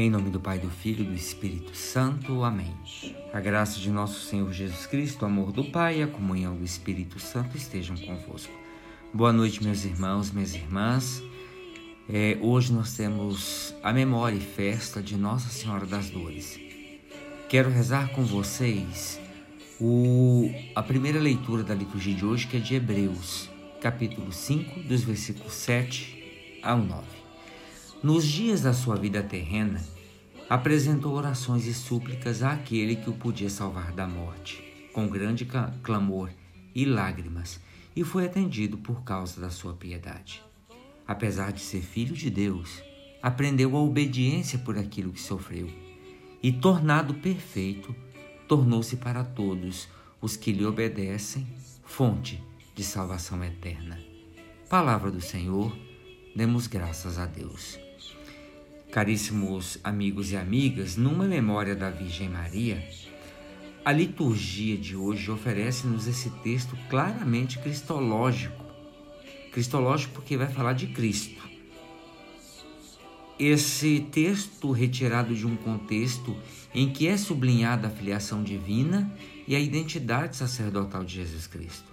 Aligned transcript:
Em 0.00 0.08
nome 0.08 0.30
do 0.30 0.38
Pai, 0.38 0.60
do 0.60 0.70
Filho 0.70 1.02
e 1.02 1.08
do 1.08 1.12
Espírito 1.12 1.76
Santo. 1.76 2.44
Amém. 2.44 2.72
A 3.32 3.40
graça 3.40 3.80
de 3.80 3.90
nosso 3.90 4.20
Senhor 4.26 4.52
Jesus 4.52 4.86
Cristo, 4.86 5.22
o 5.22 5.26
amor 5.26 5.50
do 5.50 5.64
Pai 5.64 5.98
e 5.98 6.02
a 6.04 6.06
comunhão 6.06 6.56
do 6.56 6.64
Espírito 6.64 7.18
Santo 7.18 7.56
estejam 7.56 7.96
convosco. 7.96 8.52
Boa 9.12 9.32
noite, 9.32 9.60
meus 9.60 9.84
irmãos, 9.84 10.30
minhas 10.30 10.54
irmãs. 10.54 11.20
É, 12.08 12.38
hoje 12.40 12.72
nós 12.72 12.92
temos 12.92 13.74
a 13.82 13.92
memória 13.92 14.36
e 14.36 14.40
festa 14.40 15.02
de 15.02 15.16
Nossa 15.16 15.48
Senhora 15.48 15.84
das 15.84 16.08
Dores. 16.10 16.60
Quero 17.48 17.68
rezar 17.68 18.10
com 18.10 18.24
vocês 18.24 19.18
o, 19.80 20.48
a 20.76 20.82
primeira 20.84 21.18
leitura 21.18 21.64
da 21.64 21.74
liturgia 21.74 22.14
de 22.14 22.24
hoje, 22.24 22.46
que 22.46 22.56
é 22.56 22.60
de 22.60 22.76
Hebreus, 22.76 23.50
capítulo 23.80 24.30
5, 24.32 24.78
dos 24.78 25.02
versículos 25.02 25.54
7 25.54 26.60
ao 26.62 26.78
9. 26.78 27.17
Nos 28.00 28.24
dias 28.24 28.60
da 28.60 28.72
sua 28.72 28.94
vida 28.94 29.24
terrena, 29.24 29.82
apresentou 30.48 31.14
orações 31.14 31.66
e 31.66 31.74
súplicas 31.74 32.44
àquele 32.44 32.94
que 32.94 33.10
o 33.10 33.12
podia 33.12 33.50
salvar 33.50 33.90
da 33.90 34.06
morte, 34.06 34.62
com 34.92 35.08
grande 35.08 35.44
clamor 35.82 36.30
e 36.72 36.84
lágrimas, 36.84 37.60
e 37.96 38.04
foi 38.04 38.26
atendido 38.26 38.78
por 38.78 39.02
causa 39.02 39.40
da 39.40 39.50
sua 39.50 39.74
piedade. 39.74 40.40
Apesar 41.08 41.52
de 41.52 41.60
ser 41.60 41.80
filho 41.80 42.14
de 42.14 42.30
Deus, 42.30 42.80
aprendeu 43.20 43.76
a 43.76 43.80
obediência 43.80 44.60
por 44.60 44.78
aquilo 44.78 45.12
que 45.12 45.20
sofreu, 45.20 45.68
e 46.40 46.52
tornado 46.52 47.14
perfeito, 47.14 47.92
tornou-se 48.46 48.96
para 48.96 49.24
todos 49.24 49.88
os 50.20 50.36
que 50.36 50.52
lhe 50.52 50.64
obedecem 50.64 51.44
fonte 51.84 52.40
de 52.76 52.84
salvação 52.84 53.42
eterna. 53.42 53.98
Palavra 54.70 55.10
do 55.10 55.20
Senhor, 55.20 55.76
demos 56.36 56.68
graças 56.68 57.18
a 57.18 57.26
Deus. 57.26 57.87
Caríssimos 58.90 59.78
amigos 59.84 60.32
e 60.32 60.36
amigas, 60.36 60.96
numa 60.96 61.24
memória 61.24 61.76
da 61.76 61.90
Virgem 61.90 62.26
Maria, 62.26 62.82
a 63.84 63.92
liturgia 63.92 64.78
de 64.78 64.96
hoje 64.96 65.30
oferece-nos 65.30 66.06
esse 66.06 66.30
texto 66.42 66.74
claramente 66.88 67.58
cristológico. 67.58 68.64
Cristológico 69.52 70.14
porque 70.14 70.38
vai 70.38 70.48
falar 70.48 70.72
de 70.72 70.86
Cristo. 70.86 71.46
Esse 73.38 74.00
texto 74.10 74.72
retirado 74.72 75.34
de 75.34 75.46
um 75.46 75.54
contexto 75.54 76.34
em 76.74 76.90
que 76.90 77.06
é 77.06 77.16
sublinhada 77.18 77.88
a 77.88 77.90
filiação 77.90 78.42
divina 78.42 79.14
e 79.46 79.54
a 79.54 79.60
identidade 79.60 80.34
sacerdotal 80.34 81.04
de 81.04 81.16
Jesus 81.16 81.46
Cristo. 81.46 81.92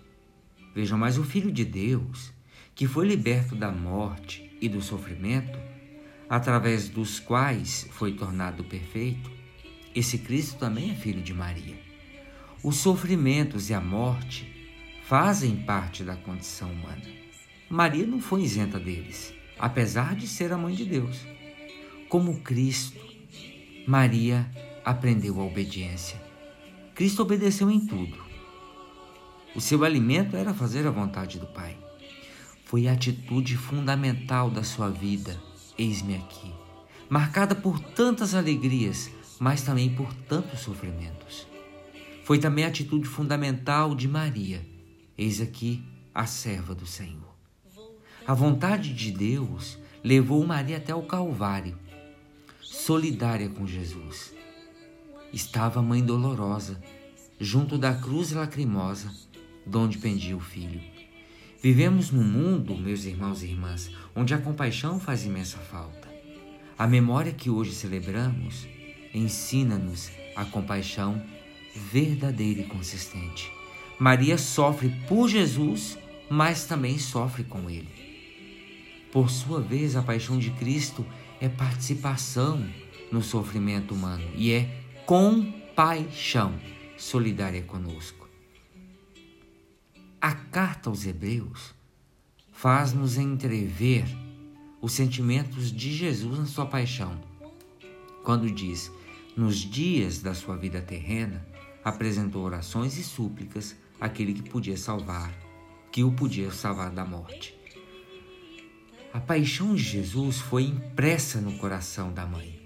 Vejam, 0.74 0.98
mas 0.98 1.18
o 1.18 1.24
Filho 1.24 1.52
de 1.52 1.66
Deus, 1.66 2.32
que 2.74 2.88
foi 2.88 3.06
liberto 3.06 3.54
da 3.54 3.72
morte 3.72 4.50
e 4.62 4.70
do 4.70 4.82
sofrimento, 4.82 5.65
através 6.30 6.90
dos 6.90 7.20
quais 7.20 7.88
foi 7.92 8.14
tornado 8.14 8.64
perfeito, 8.64 9.32
esse 9.94 10.18
Cristo 10.18 10.58
também 10.58 10.92
é 10.92 10.96
filho 10.96 11.22
de 11.22 11.34
Maria. 11.34 11.80
Os 12.64 12.78
sofrimentos 12.78 13.70
e 13.70 13.74
a 13.74 13.82
morte 13.82 14.52
fazem 15.06 15.56
parte 15.56 16.04
da 16.04 16.16
condição 16.16 16.72
humana. 16.72 17.04
Maria 17.70 18.06
não 18.06 18.20
foi 18.20 18.42
isenta 18.42 18.80
deles, 18.80 19.34
apesar 19.58 20.16
de 20.16 20.28
ser 20.28 20.52
a 20.52 20.58
mãe 20.58 20.74
de 20.74 20.86
Deus. 20.86 21.26
Como 22.10 22.42
Cristo, 22.42 23.00
Maria 23.88 24.50
aprendeu 24.84 25.40
a 25.40 25.46
obediência. 25.46 26.22
Cristo 26.94 27.22
obedeceu 27.22 27.70
em 27.70 27.86
tudo. 27.86 28.18
O 29.56 29.62
seu 29.62 29.84
alimento 29.84 30.36
era 30.36 30.54
fazer 30.54 30.86
a 30.86 30.92
vontade 30.92 31.40
do 31.40 31.48
Pai. 31.48 31.78
Foi 32.66 32.88
a 32.88 32.94
atitude 32.94 33.56
fundamental 33.56 34.50
da 34.50 34.64
sua 34.64 34.90
vida 34.90 35.40
eis-me 35.78 36.16
aqui, 36.16 36.54
marcada 37.10 37.54
por 37.54 37.80
tantas 37.80 38.34
alegrias, 38.34 39.10
mas 39.40 39.62
também 39.62 39.94
por 39.94 40.14
tantos 40.14 40.62
sofrimentos. 40.62 41.48
Foi 42.24 42.40
também 42.40 42.66
a 42.66 42.70
atitude 42.70 43.08
fundamental 43.08 43.94
de 43.94 44.08
Maria, 44.08 44.66
eis 45.18 45.40
aqui 45.42 45.84
a 46.14 46.26
serva 46.26 46.74
do 46.74 46.86
Senhor. 46.86 47.36
A 48.26 48.34
vontade 48.34 48.94
de 48.94 49.12
Deus 49.12 49.78
levou 50.04 50.46
Maria 50.46 50.78
até 50.78 50.96
o 50.96 51.04
Calvário, 51.04 51.78
solidária 52.62 53.50
com 53.50 53.68
Jesus. 53.68 54.34
Estava 55.32 55.80
a 55.80 55.84
mãe 55.84 56.04
dolorosa, 56.04 56.82
junto 57.40 57.78
da 57.78 57.94
cruz 57.94 58.32
lacrimosa, 58.32 59.14
donde 59.66 59.98
pendia 59.98 60.36
o 60.36 60.40
filho. 60.40 60.82
Vivemos 61.66 62.12
num 62.12 62.24
mundo, 62.24 62.78
meus 62.78 63.06
irmãos 63.06 63.42
e 63.42 63.48
irmãs, 63.48 63.90
onde 64.16 64.36
a 64.36 64.38
compaixão 64.38 65.00
faz 65.00 65.26
imensa 65.26 65.58
falta. 65.58 66.08
A 66.78 66.86
memória 66.86 67.32
que 67.32 67.50
hoje 67.50 67.74
celebramos 67.74 68.68
ensina-nos 69.12 70.12
a 70.36 70.46
compaixão 70.46 71.20
verdadeira 71.92 72.62
e 72.62 72.66
consistente. 72.66 73.52
Maria 73.98 74.38
sofre 74.38 74.90
por 75.08 75.28
Jesus, 75.28 75.98
mas 76.30 76.68
também 76.68 77.00
sofre 77.00 77.44
com 77.44 77.68
ele. 77.68 77.90
Por 79.12 79.32
sua 79.32 79.60
vez, 79.60 79.96
a 79.96 80.04
paixão 80.04 80.38
de 80.38 80.52
Cristo 80.52 81.04
é 81.42 81.50
participação 81.50 82.64
no 83.12 83.24
sofrimento 83.24 83.96
humano 83.96 84.30
e 84.36 84.52
é 84.52 84.70
compaixão 85.04 86.54
solidária 86.96 87.64
conosco. 87.64 88.25
A 90.22 90.34
carta 90.34 90.90
aos 90.90 91.06
Hebreus 91.06 91.76
faz-nos 92.52 93.18
entrever 93.18 94.06
os 94.82 94.94
sentimentos 94.94 95.72
de 95.72 95.94
Jesus 95.94 96.40
na 96.40 96.46
sua 96.46 96.66
paixão, 96.66 97.20
quando 98.24 98.50
diz: 98.50 98.92
Nos 99.36 99.58
dias 99.58 100.22
da 100.22 100.34
sua 100.34 100.56
vida 100.56 100.82
terrena, 100.82 101.46
apresentou 101.84 102.44
orações 102.44 102.98
e 102.98 103.04
súplicas 103.04 103.76
àquele 104.00 104.34
que 104.34 104.50
podia 104.50 104.78
salvar, 104.78 105.34
que 105.92 106.04
o 106.04 106.12
podia 106.12 106.52
salvar 106.52 106.92
da 106.92 107.06
morte. 107.06 107.56
A 109.14 109.20
paixão 109.20 109.76
de 109.76 109.84
Jesus 109.84 110.40
foi 110.40 110.64
impressa 110.64 111.40
no 111.40 111.58
coração 111.58 112.12
da 112.12 112.26
mãe. 112.26 112.60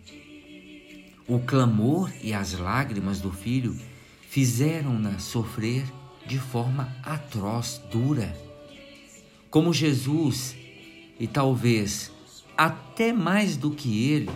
O 1.27 1.39
clamor 1.39 2.11
e 2.23 2.33
as 2.33 2.53
lágrimas 2.53 3.21
do 3.21 3.31
filho 3.31 3.77
fizeram-na 4.29 5.19
sofrer 5.19 5.85
de 6.29 6.37
forma 6.37 6.95
atroz, 7.01 7.81
dura. 7.91 8.31
Como 9.49 9.73
Jesus, 9.73 10.55
e 11.19 11.27
talvez 11.27 12.11
até 12.55 13.11
mais 13.11 13.57
do 13.57 13.71
que 13.71 14.11
ele, 14.11 14.29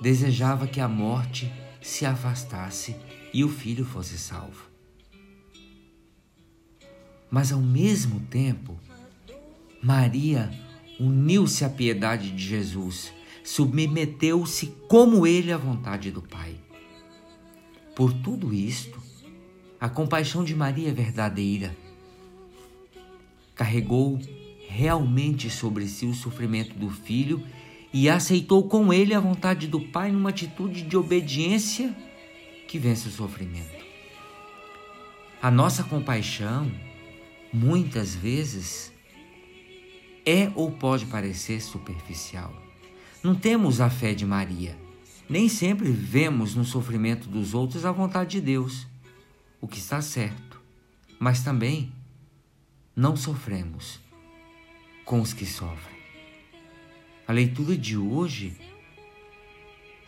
desejava 0.00 0.68
que 0.68 0.80
a 0.80 0.86
morte 0.86 1.52
se 1.82 2.06
afastasse 2.06 2.94
e 3.34 3.42
o 3.42 3.48
filho 3.48 3.84
fosse 3.84 4.16
salvo. 4.16 4.70
Mas 7.28 7.50
ao 7.50 7.60
mesmo 7.60 8.20
tempo, 8.20 8.78
Maria 9.82 10.52
uniu-se 11.00 11.64
à 11.64 11.68
piedade 11.68 12.30
de 12.30 12.46
Jesus, 12.46 13.12
submeteu-se 13.42 14.68
como 14.86 15.26
ele 15.26 15.50
à 15.50 15.56
vontade 15.56 16.12
do 16.12 16.22
Pai. 16.22 16.54
Por 17.96 18.12
tudo 18.12 18.54
isto, 18.54 18.99
a 19.80 19.88
compaixão 19.88 20.44
de 20.44 20.54
Maria 20.54 20.90
é 20.90 20.92
verdadeira. 20.92 21.74
Carregou 23.54 24.20
realmente 24.68 25.48
sobre 25.48 25.88
si 25.88 26.04
o 26.04 26.14
sofrimento 26.14 26.78
do 26.78 26.90
filho 26.90 27.42
e 27.92 28.08
aceitou 28.08 28.68
com 28.68 28.92
ele 28.92 29.14
a 29.14 29.20
vontade 29.20 29.66
do 29.66 29.80
Pai 29.80 30.12
numa 30.12 30.28
atitude 30.28 30.82
de 30.82 30.96
obediência 30.96 31.96
que 32.68 32.78
vence 32.78 33.08
o 33.08 33.10
sofrimento. 33.10 33.80
A 35.40 35.50
nossa 35.50 35.82
compaixão, 35.82 36.70
muitas 37.50 38.14
vezes, 38.14 38.92
é 40.26 40.52
ou 40.54 40.70
pode 40.70 41.06
parecer 41.06 41.60
superficial. 41.62 42.54
Não 43.24 43.34
temos 43.34 43.80
a 43.80 43.88
fé 43.88 44.12
de 44.12 44.26
Maria. 44.26 44.76
Nem 45.28 45.48
sempre 45.48 45.90
vemos 45.90 46.54
no 46.54 46.64
sofrimento 46.64 47.28
dos 47.28 47.54
outros 47.54 47.86
a 47.86 47.92
vontade 47.92 48.32
de 48.32 48.40
Deus 48.42 48.86
o 49.60 49.68
que 49.68 49.78
está 49.78 50.00
certo, 50.00 50.60
mas 51.18 51.42
também 51.42 51.92
não 52.96 53.16
sofremos 53.16 54.00
com 55.04 55.20
os 55.20 55.32
que 55.32 55.44
sofrem. 55.44 56.00
A 57.26 57.32
leitura 57.32 57.76
de 57.76 57.96
hoje 57.96 58.56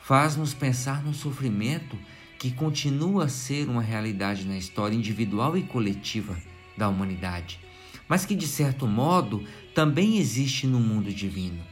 faz-nos 0.00 0.54
pensar 0.54 1.04
no 1.04 1.12
sofrimento 1.12 1.98
que 2.38 2.50
continua 2.50 3.24
a 3.24 3.28
ser 3.28 3.68
uma 3.68 3.82
realidade 3.82 4.44
na 4.44 4.56
história 4.56 4.96
individual 4.96 5.56
e 5.56 5.62
coletiva 5.62 6.36
da 6.76 6.88
humanidade, 6.88 7.60
mas 8.08 8.24
que 8.24 8.34
de 8.34 8.46
certo 8.48 8.86
modo 8.86 9.46
também 9.74 10.18
existe 10.18 10.66
no 10.66 10.80
mundo 10.80 11.12
divino. 11.12 11.62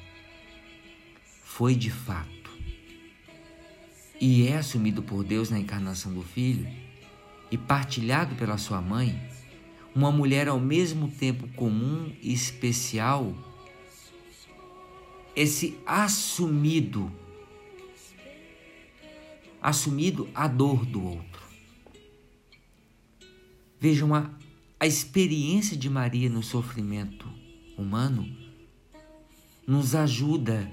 Foi 1.43 1.75
de 1.75 1.91
fato 1.91 2.31
e 4.21 4.47
é 4.47 4.59
assumido 4.59 5.03
por 5.03 5.25
Deus 5.25 5.51
na 5.51 5.59
encarnação 5.59 6.13
do 6.13 6.23
Filho 6.23 6.69
e 7.51 7.59
partilhado 7.59 8.35
pela 8.37 8.57
sua 8.57 8.81
mãe, 8.81 9.21
uma 9.95 10.11
mulher 10.11 10.49
ao 10.49 10.61
mesmo 10.61 11.09
tempo 11.09 11.49
comum 11.49 12.13
e 12.23 12.33
especial, 12.33 13.35
esse 15.35 15.79
assumido 15.87 17.11
assumido 19.61 20.29
a 20.35 20.49
dor 20.49 20.87
do 20.87 21.05
outro. 21.05 21.43
Vejam 23.79 24.15
a, 24.15 24.31
a 24.79 24.87
experiência 24.87 25.77
de 25.77 25.91
Maria 25.91 26.31
no 26.31 26.43
sofrimento 26.43 27.29
humano 27.77 28.27
nos 29.67 29.95
ajuda 29.95 30.71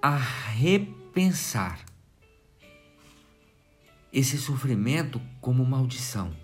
a 0.00 0.16
repensar 0.16 1.87
esse 4.12 4.38
sofrimento 4.38 5.20
como 5.40 5.64
maldição. 5.64 6.34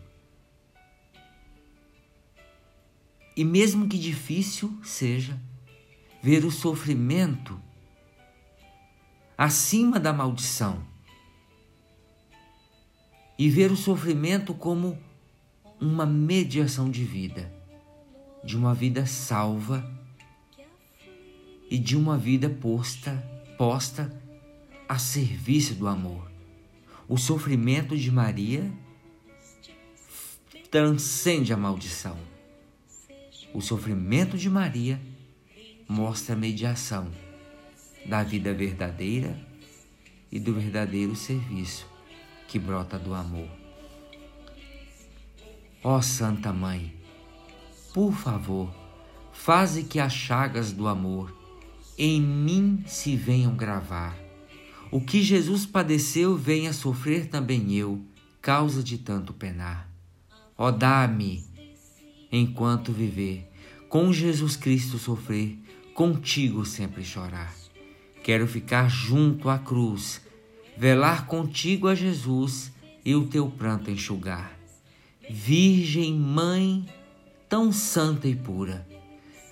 E 3.36 3.44
mesmo 3.44 3.88
que 3.88 3.98
difícil 3.98 4.78
seja, 4.82 5.40
ver 6.22 6.44
o 6.44 6.50
sofrimento 6.50 7.60
acima 9.36 9.98
da 9.98 10.12
maldição 10.12 10.86
e 13.36 13.50
ver 13.50 13.72
o 13.72 13.76
sofrimento 13.76 14.54
como 14.54 14.98
uma 15.80 16.06
mediação 16.06 16.88
de 16.88 17.04
vida, 17.04 17.52
de 18.44 18.56
uma 18.56 18.72
vida 18.72 19.04
salva 19.06 19.84
e 21.68 21.76
de 21.76 21.96
uma 21.96 22.16
vida 22.16 22.48
posta 22.48 23.34
posta 23.56 24.12
a 24.88 24.98
serviço 24.98 25.74
do 25.74 25.86
amor. 25.86 26.33
O 27.06 27.18
sofrimento 27.18 27.96
de 27.96 28.10
Maria 28.10 28.72
transcende 30.70 31.52
a 31.52 31.56
maldição. 31.56 32.16
O 33.52 33.60
sofrimento 33.60 34.38
de 34.38 34.48
Maria 34.48 35.00
mostra 35.86 36.34
a 36.34 36.38
mediação 36.38 37.10
da 38.06 38.22
vida 38.22 38.54
verdadeira 38.54 39.38
e 40.32 40.40
do 40.40 40.54
verdadeiro 40.54 41.14
serviço 41.14 41.86
que 42.48 42.58
brota 42.58 42.98
do 42.98 43.14
amor. 43.14 43.48
Ó 45.82 46.00
Santa 46.00 46.52
Mãe, 46.52 46.94
por 47.92 48.12
favor, 48.12 48.74
faze 49.32 49.84
que 49.84 50.00
as 50.00 50.14
chagas 50.14 50.72
do 50.72 50.88
amor 50.88 51.36
em 51.98 52.20
mim 52.20 52.82
se 52.86 53.14
venham 53.14 53.54
gravar. 53.54 54.23
O 54.94 55.00
que 55.00 55.24
Jesus 55.24 55.66
padeceu, 55.66 56.36
venha 56.36 56.72
sofrer 56.72 57.26
também 57.26 57.74
eu, 57.74 58.00
causa 58.40 58.80
de 58.80 58.96
tanto 58.96 59.32
penar. 59.32 59.90
Ó, 60.56 60.70
dá-me, 60.70 61.44
enquanto 62.30 62.92
viver, 62.92 63.50
com 63.88 64.12
Jesus 64.12 64.54
Cristo 64.54 64.96
sofrer, 64.96 65.58
contigo 65.94 66.64
sempre 66.64 67.02
chorar. 67.02 67.52
Quero 68.22 68.46
ficar 68.46 68.88
junto 68.88 69.48
à 69.48 69.58
cruz, 69.58 70.20
velar 70.78 71.26
contigo 71.26 71.88
a 71.88 71.94
Jesus 71.96 72.70
e 73.04 73.16
o 73.16 73.26
teu 73.26 73.50
pranto 73.50 73.90
enxugar. 73.90 74.56
Virgem 75.28 76.14
Mãe, 76.14 76.86
tão 77.48 77.72
santa 77.72 78.28
e 78.28 78.36
pura, 78.36 78.86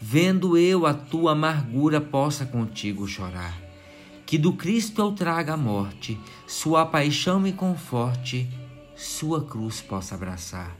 vendo 0.00 0.56
eu 0.56 0.86
a 0.86 0.94
tua 0.94 1.32
amargura, 1.32 2.00
possa 2.00 2.46
contigo 2.46 3.08
chorar. 3.08 3.61
Que 4.32 4.38
do 4.38 4.54
Cristo 4.54 5.02
eu 5.02 5.12
traga 5.12 5.52
a 5.52 5.56
morte, 5.58 6.18
sua 6.46 6.86
paixão 6.86 7.38
me 7.38 7.52
conforte, 7.52 8.48
sua 8.96 9.44
cruz 9.44 9.82
possa 9.82 10.14
abraçar. 10.14 10.74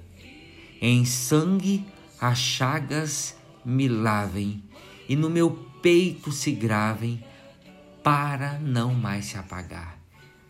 Em 0.81 1.05
sangue 1.05 1.85
as 2.19 2.39
chagas 2.39 3.37
me 3.63 3.89
lavem 3.89 4.65
e 5.07 5.15
no 5.15 5.29
meu 5.29 5.51
peito 5.83 6.33
se 6.33 6.51
gravem 6.51 7.23
para 8.03 8.59
não 8.59 8.95
mais 8.95 9.27
se 9.27 9.37
apagar. 9.37 9.99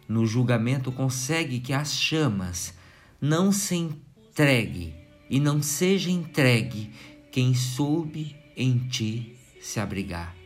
No 0.09 0.25
julgamento 0.25 0.93
consegue 0.93 1.59
que 1.59 1.73
as 1.73 1.95
chamas 1.95 2.73
não 3.21 3.51
se 3.51 3.75
entregue 3.75 4.95
e 5.29 5.41
não 5.41 5.61
seja 5.61 6.09
entregue 6.09 6.93
quem 7.33 7.53
soube 7.53 8.37
em 8.57 8.79
ti 8.79 9.37
se 9.61 9.81
abrigar. 9.81 10.37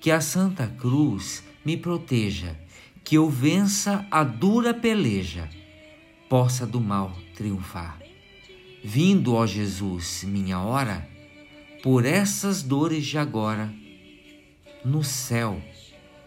Que 0.00 0.10
a 0.10 0.22
Santa 0.22 0.66
Cruz 0.66 1.49
me 1.64 1.76
proteja, 1.76 2.58
que 3.04 3.16
eu 3.16 3.28
vença 3.28 4.06
a 4.10 4.22
dura 4.22 4.72
peleja, 4.72 5.48
possa 6.28 6.66
do 6.66 6.80
mal 6.80 7.16
triunfar. 7.34 7.98
Vindo, 8.82 9.34
ó 9.34 9.46
Jesus, 9.46 10.24
minha 10.24 10.60
hora, 10.60 11.08
por 11.82 12.04
essas 12.04 12.62
dores 12.62 13.06
de 13.06 13.18
agora, 13.18 13.72
no 14.84 15.04
céu 15.04 15.60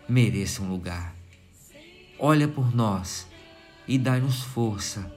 mereça 0.07 0.61
um 0.61 0.69
lugar. 0.69 1.15
Olha 2.19 2.47
por 2.47 2.75
nós 2.75 3.27
e 3.87 3.97
dai-nos 3.97 4.41
força, 4.41 5.11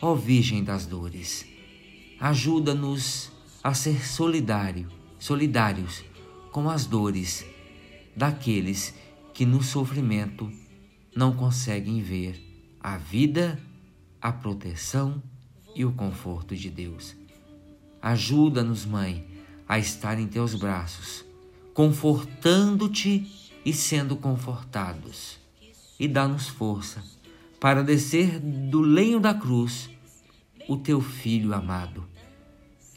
ó 0.00 0.14
Virgem 0.14 0.62
das 0.62 0.86
dores. 0.86 1.46
Ajuda-nos 2.20 3.32
a 3.62 3.72
ser 3.72 4.06
solidário 4.06 5.00
solidários 5.20 6.02
com 6.50 6.68
as 6.68 6.86
dores 6.86 7.44
daqueles 8.16 8.94
que 9.40 9.46
no 9.46 9.62
sofrimento 9.62 10.52
não 11.16 11.32
conseguem 11.32 12.02
ver 12.02 12.76
a 12.78 12.98
vida, 12.98 13.58
a 14.20 14.30
proteção 14.30 15.22
e 15.74 15.82
o 15.82 15.92
conforto 15.92 16.54
de 16.54 16.68
Deus. 16.68 17.16
Ajuda-nos, 18.02 18.84
Mãe, 18.84 19.26
a 19.66 19.78
estar 19.78 20.20
em 20.20 20.26
teus 20.26 20.54
braços, 20.54 21.24
confortando-te 21.72 23.50
e 23.64 23.72
sendo 23.72 24.14
confortados. 24.14 25.38
E 25.98 26.06
dá-nos 26.06 26.46
força 26.46 27.02
para 27.58 27.82
descer 27.82 28.38
do 28.38 28.82
lenho 28.82 29.18
da 29.18 29.32
cruz 29.32 29.88
o 30.68 30.76
teu 30.76 31.00
filho 31.00 31.54
amado. 31.54 32.06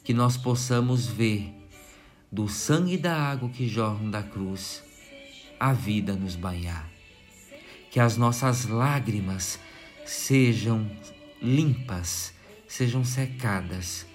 Que 0.04 0.14
nós 0.14 0.36
possamos 0.36 1.08
ver 1.08 1.54
do 2.30 2.50
sangue 2.50 2.96
e 2.96 2.98
da 2.98 3.16
água 3.16 3.48
que 3.48 3.66
jorram 3.66 4.12
da 4.12 4.22
cruz, 4.22 4.84
a 5.64 5.72
vida 5.72 6.14
nos 6.14 6.36
banhar. 6.36 6.92
Que 7.90 7.98
as 7.98 8.18
nossas 8.18 8.66
lágrimas 8.66 9.58
sejam 10.06 10.92
limpas, 11.42 12.34
sejam 12.68 13.06
secadas 13.06 14.06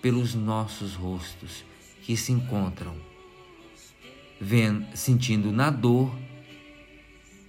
pelos 0.00 0.32
nossos 0.32 0.94
rostos 0.94 1.64
que 2.02 2.16
se 2.16 2.30
encontram, 2.30 2.94
vendo, 4.40 4.96
sentindo 4.96 5.50
na 5.50 5.70
dor 5.70 6.16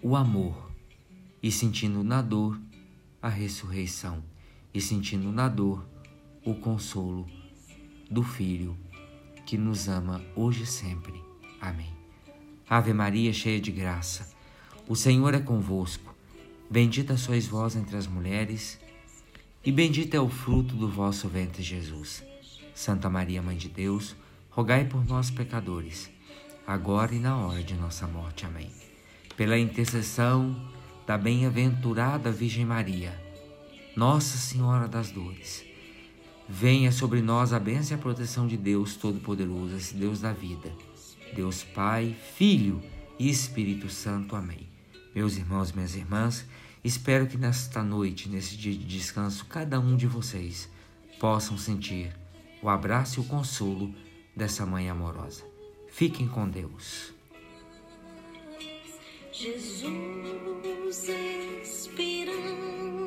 o 0.02 0.16
amor 0.16 0.72
e 1.44 1.52
sentindo 1.52 2.04
na 2.04 2.24
dor 2.24 2.60
a 3.22 3.30
ressurreição 3.30 4.24
e 4.74 4.82
sentindo 4.82 5.32
na 5.32 5.48
dor 5.48 5.88
o 6.44 6.56
consolo 6.56 7.30
do 8.10 8.24
Filho 8.24 8.76
que 9.46 9.60
nos 9.60 9.88
ama 9.88 10.26
hoje 10.36 10.64
e 10.64 10.66
sempre. 10.66 11.14
Amém. 11.62 11.95
Ave 12.70 12.94
Maria, 12.94 13.32
cheia 13.32 13.60
de 13.60 13.72
graça, 13.72 14.28
o 14.88 14.96
Senhor 14.96 15.34
é 15.34 15.40
convosco. 15.40 16.14
Bendita 16.70 17.16
sois 17.16 17.46
vós 17.46 17.76
entre 17.76 17.96
as 17.96 18.08
mulheres, 18.08 18.80
e 19.64 19.72
bendito 19.72 20.16
é 20.16 20.20
o 20.20 20.30
fruto 20.30 20.76
do 20.76 20.90
vosso 20.90 21.28
ventre, 21.28 21.62
Jesus. 21.62 22.24
Santa 22.74 23.10
Maria, 23.10 23.42
Mãe 23.42 23.56
de 23.56 23.70
Deus, 23.70 24.16
rogai 24.50 24.86
por 24.86 25.06
nós, 25.06 25.30
pecadores, 25.30 26.10
agora 26.66 27.14
e 27.14 27.20
na 27.20 27.38
hora 27.38 27.64
de 27.64 27.76
nossa 27.76 28.08
morte. 28.08 28.46
Amém. 28.46 28.72
Pela 29.38 29.58
intercessão 29.58 30.56
da 31.06 31.18
bem-aventurada 31.18 32.32
Virgem 32.32 32.66
Maria, 32.66 33.14
Nossa 33.96 34.38
Senhora 34.38 34.88
das 34.88 35.12
Dores, 35.12 35.64
Venha 36.48 36.92
sobre 36.92 37.22
nós 37.24 37.54
a 37.54 37.60
bênção 37.60 37.98
e 37.98 38.00
a 38.00 38.02
proteção 38.02 38.46
de 38.46 38.56
Deus 38.56 38.96
Todo-Poderoso, 38.96 39.76
esse 39.76 39.96
Deus 39.96 40.22
da 40.22 40.32
vida. 40.32 40.72
Deus 41.34 41.64
Pai, 41.64 42.16
Filho 42.36 42.82
e 43.18 43.30
Espírito 43.30 43.90
Santo. 43.90 44.36
Amém. 44.36 44.68
Meus 45.14 45.38
irmãos 45.38 45.70
e 45.70 45.76
minhas 45.76 45.96
irmãs, 45.96 46.46
espero 46.84 47.28
que 47.28 47.38
nesta 47.38 47.82
noite, 47.82 48.28
nesse 48.28 48.58
dia 48.58 48.74
de 48.74 48.84
descanso, 48.84 49.46
cada 49.46 49.80
um 49.80 49.96
de 49.96 50.08
vocês 50.08 50.70
possam 51.20 51.58
sentir 51.58 52.14
o 52.62 52.70
abraço 52.70 53.20
e 53.20 53.24
o 53.24 53.26
consolo 53.26 53.94
dessa 54.36 54.66
mãe 54.66 54.90
amorosa. 54.90 55.44
Fiquem 55.88 56.28
com 56.28 56.50
Deus. 56.50 57.14
Jesus, 59.32 61.10
esperança 61.64 63.05